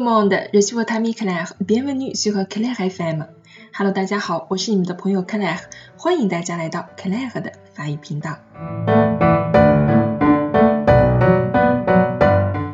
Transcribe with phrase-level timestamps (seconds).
[0.00, 1.52] le monde, je suis votre ami Claire.
[1.60, 3.26] Bienvenue sur Claire FM.
[3.76, 5.60] Hello，大家好，我是你们的朋友 Claire，
[5.98, 8.38] 欢迎大家来到 Claire 的法语频道。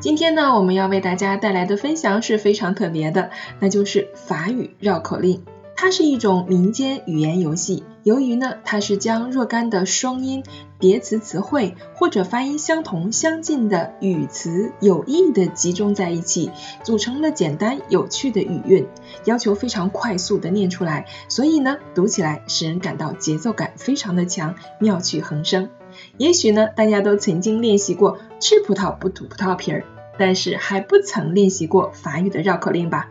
[0.01, 5.43] 今天呢，我们要为大家带来的分享是非常特别的，那就是法语绕口令。
[5.77, 7.85] 它是一种民间语言游戏。
[8.03, 10.43] 由于呢，它是将若干的双音、
[10.79, 16.51] 叠词词汇或者发音相同、相近的语词有意的集中在一起，
[16.83, 18.87] 组成了简单有趣的语韵，
[19.25, 25.69] 要求非常快速的念出来，所以呢，读起来使人感到节奏感非常的强，妙趣横生。
[26.17, 29.85] 也许呢，大家都曾经练习过吃葡萄不吐葡萄皮儿，
[30.17, 33.11] 但是还不曾练习过法语的绕口令吧？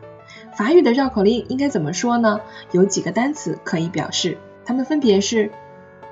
[0.57, 2.39] 法语的绕口令应该怎么说呢？
[2.71, 5.51] 有几个单词可以表示，它们分别是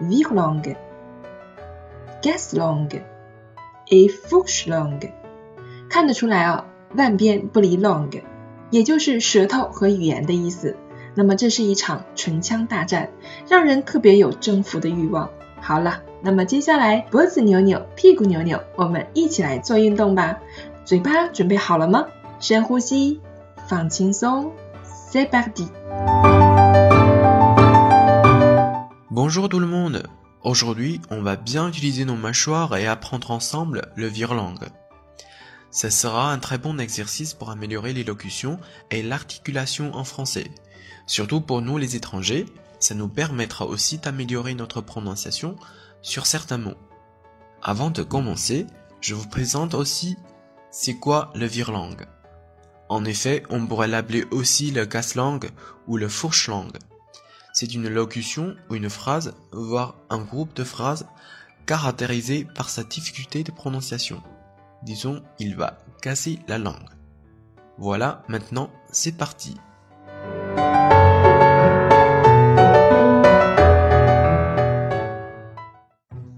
[0.02, 0.76] vire langue、
[2.22, 2.90] gas long,
[3.90, 5.10] a fuch long。
[5.90, 8.10] 看得出来啊，万变不离 long，
[8.70, 10.76] 也就是舌头和语言的意思。
[11.16, 13.12] 那么这是一场唇枪大战，
[13.48, 15.30] 让人特别有征服的欲望。
[15.62, 20.40] 好了，那么接下来脖子扭扭，屁股扭扭，我们一起来做运动吧。
[20.84, 22.08] 嘴巴准备好了吗？
[22.40, 23.22] 深呼吸。
[25.12, 25.68] C'est parti.
[29.10, 30.04] Bonjour tout le monde.
[30.44, 34.68] Aujourd'hui, on va bien utiliser nos mâchoires et apprendre ensemble le virelangue.
[35.72, 38.60] Ce sera un très bon exercice pour améliorer l'élocution
[38.92, 40.52] et l'articulation en français.
[41.08, 42.46] Surtout pour nous les étrangers,
[42.80, 45.56] ça nous permettra aussi d'améliorer notre prononciation
[46.04, 46.78] sur certains mots.
[47.64, 48.68] Avant de commencer,
[49.02, 50.16] je vous présente aussi
[50.70, 52.06] c'est quoi le virelangue.
[52.89, 55.51] En effet, on pourrait l'appeler aussi le casse-langue
[55.87, 56.79] ou le fourche-langue.
[57.53, 61.07] C'est une locution ou une phrase, voire un groupe de phrases
[61.67, 64.23] caractérisé par sa difficulté de prononciation.
[64.83, 66.89] Disons, il va casser la langue.
[67.77, 69.57] Voilà, maintenant, c'est parti.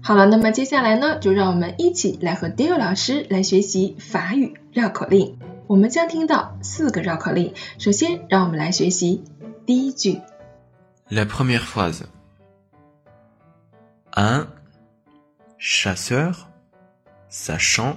[0.03, 5.37] 好了，那么接下来呢，就让我们一起来和 Dale 老师来学习法语绕口令。
[5.67, 7.53] 我们将听到四个绕口令。
[7.79, 9.23] 首先，让我们来学习
[9.65, 10.21] 第一句。
[11.09, 12.03] La première phrase.
[14.13, 14.47] Un
[15.57, 16.47] chasseur
[17.29, 17.95] sachant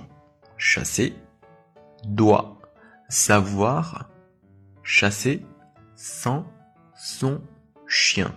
[0.57, 1.15] chasser
[2.05, 2.57] doit
[3.09, 4.07] savoir
[4.85, 5.43] chasser
[5.97, 6.45] sans
[6.97, 7.41] son
[7.89, 8.31] chien.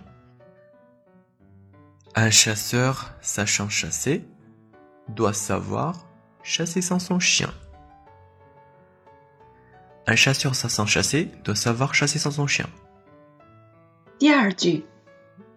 [2.14, 4.24] Un chasseur sachant chasser
[5.14, 5.94] doit savoir
[6.42, 7.50] chasser sans son chien.
[10.13, 12.67] Un chasseur sans chasser doit savoir chasser sans son chien.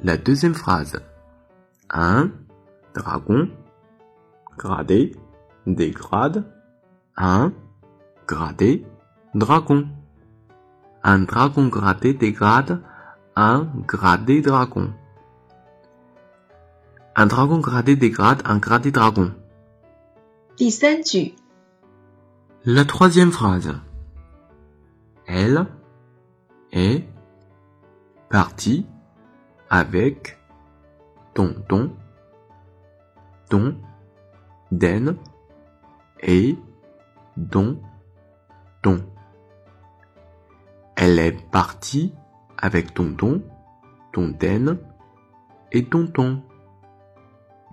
[0.02, 0.98] La deuxième phrase.
[1.90, 2.30] Un
[2.94, 3.50] dragon
[4.56, 5.14] gradé
[5.66, 6.50] dégrade
[7.18, 7.52] un
[8.26, 8.86] gradé
[9.34, 9.88] dragon.
[11.02, 12.80] Un dragon gradé dégrade
[13.36, 14.94] un gradé dragon.
[17.14, 19.34] Un dragon gradé dégrade un gradé dragon.
[22.64, 23.74] La troisième phrase.
[25.27, 25.65] Elle
[26.71, 27.03] est
[28.29, 28.85] partie
[29.69, 30.37] avec
[31.33, 31.91] tonton,
[33.49, 33.75] ton,
[34.71, 35.17] den
[36.21, 36.57] et
[37.37, 37.79] don,
[38.81, 39.03] ton.
[40.95, 42.13] Elle est partie
[42.57, 43.41] avec tonton,
[44.15, 44.79] den
[45.71, 46.41] et tonton.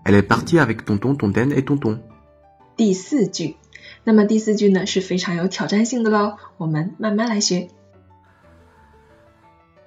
[0.04, 2.00] Elle est partie avec tonton, den et tonton.
[2.78, 3.56] 第四句。
[4.04, 7.69] 那么第四句呢是非常有挑战性的喽，我们慢慢来学。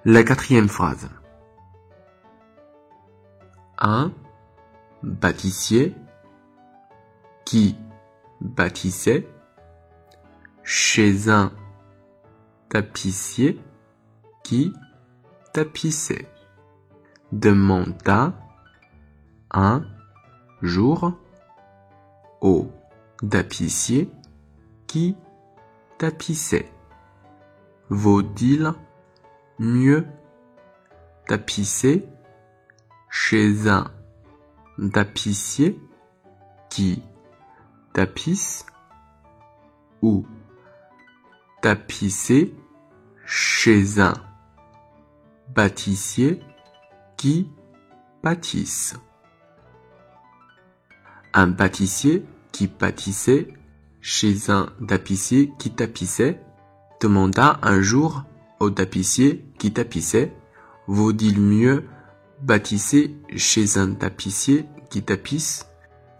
[0.04, 1.08] La quatrième phrase.
[3.78, 4.12] Un
[5.02, 5.94] bâtissier
[7.44, 7.76] qui
[8.40, 9.26] bâtissait
[10.62, 11.50] chez un
[12.68, 13.58] tapissier
[14.44, 14.72] qui
[15.52, 16.26] tapissait
[17.32, 18.32] demanda
[19.50, 19.84] un
[20.62, 21.12] jour
[22.40, 22.70] au
[23.29, 24.09] tapissier
[24.85, 25.15] qui
[25.97, 26.71] tapissait.
[27.89, 28.73] Vaut-il
[29.59, 30.05] mieux
[31.27, 32.05] tapisser
[33.09, 33.91] chez un
[34.93, 35.79] tapissier
[36.69, 37.01] qui
[37.93, 38.65] tapisse
[40.01, 40.25] ou
[41.61, 42.53] tapisser
[43.25, 44.13] chez un
[45.49, 46.39] bâtissier
[47.17, 47.49] qui
[48.21, 48.95] bâtisse.
[51.33, 52.25] Un bâtissier
[52.57, 53.49] qui pâtissait
[54.01, 56.41] chez un tapissier qui tapissait,
[56.99, 58.23] demanda un jour
[58.59, 60.33] au tapissier qui tapissait,
[60.87, 61.83] vaut-il mieux
[62.41, 65.67] bâtisser chez un tapissier qui tapisse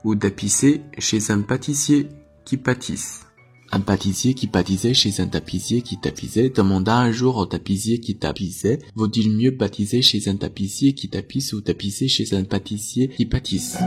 [0.04, 2.10] ou tapisser chez un pâtissier
[2.46, 3.26] qui pâtisse?
[3.72, 8.16] Un pâtissier qui pâtissait chez un tapissier qui tapissait demanda un jour au tapissier qui
[8.16, 13.26] tapissait Vaut-il mieux pâtisser chez un tapissier qui tapisse ou tapisser chez un pâtissier qui
[13.26, 13.78] pâtisse?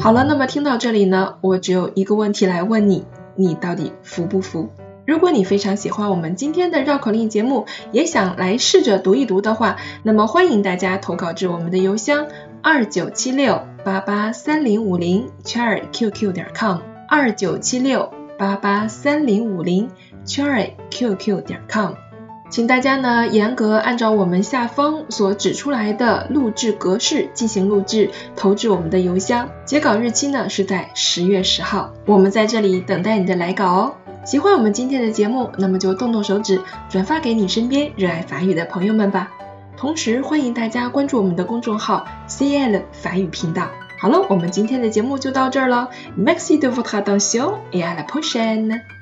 [0.00, 3.04] 好了，那么听到这里呢，我只有一个问题来问你，
[3.36, 4.70] 你到底服不服？
[5.06, 12.26] 如果你非常喜欢我们今天的绕口令节目，也想来试着读一读的话，那么欢迎大家投稿至我们的邮箱
[12.62, 18.10] 二九七六八八三零五零圈儿 QQ 点 com 二九七六。
[18.38, 19.90] 八八三零五零
[20.24, 21.92] charryqq 点 com，
[22.50, 29.48] 请大家呢严格按照我们下方所指出来的录制格式进行录制，投至我们的邮箱。
[29.64, 33.94] 截稿日期呢是在十月十号，我们在这里等待你的来稿哦。
[34.24, 39.30] 喜欢我们今天的节目，那么就动动手指转发给你身边热爱法语的朋友们吧。
[39.76, 43.68] 同时欢迎大家关注我们的公众号 CL 法语频道。
[43.98, 45.88] 好了，我们今天的节目就到这儿了。
[46.18, 48.99] Merci de votre attention et à la prochaine。